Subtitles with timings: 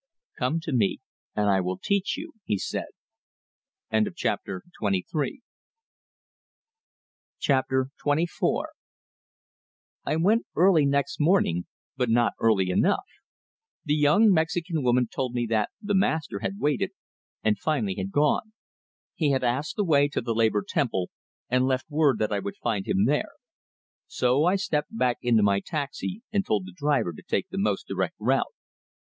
[0.39, 0.99] "Come to me,
[1.35, 2.87] and I will teach you," he said.
[3.93, 4.61] XXIV
[10.03, 11.65] I went early next morning,
[11.97, 13.03] but not early enough.
[13.85, 16.89] The Mexican woman told me that "the master" had waited,
[17.43, 18.53] and finally had gone.
[19.13, 21.11] He had asked the way to the Labor Temple,
[21.47, 23.33] and left word that I would find him there.
[24.07, 27.85] So I stepped back into my taxi, and told the driver to take the most
[27.87, 28.51] direct route.